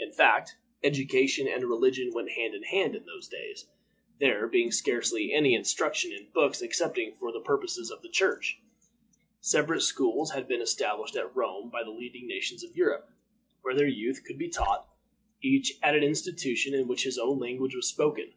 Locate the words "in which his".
16.74-17.16